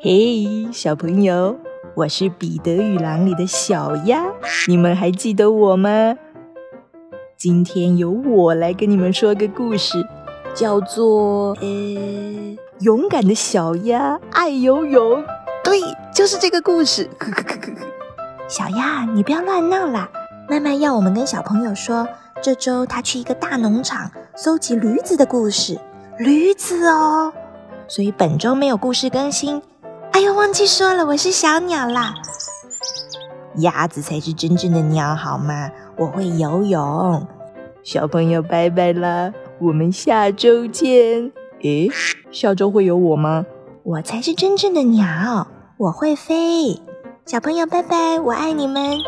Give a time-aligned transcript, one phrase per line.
[0.00, 1.56] 嘿，小朋友，
[1.96, 4.24] 我是彼得与狼里的小鸭，
[4.68, 6.16] 你们还记得我吗？
[7.36, 10.06] 今天由我来跟你们说个故事，
[10.54, 11.66] 叫做呃，
[12.78, 15.24] 勇敢的小鸭爱游泳。
[15.64, 15.80] 对，
[16.14, 17.10] 就是这个故事。
[18.46, 20.08] 小鸭，你不要乱闹啦！
[20.48, 22.06] 妈妈要我们跟小朋友说，
[22.40, 25.76] 这周她去一个大农场搜集驴子的故事。
[26.18, 27.32] 驴子哦，
[27.88, 29.60] 所以本周没有故事更新。
[30.18, 32.12] 哎呦，忘记说了，我是小鸟啦。
[33.58, 35.70] 鸭子才是真正的鸟，好吗？
[35.96, 37.24] 我会游泳。
[37.84, 41.30] 小朋友，拜拜啦，我们下周见。
[41.62, 41.88] 诶，
[42.32, 43.46] 下周会有我吗？
[43.84, 46.82] 我才是真正的鸟，我会飞。
[47.24, 48.98] 小朋友，拜拜，我爱你们。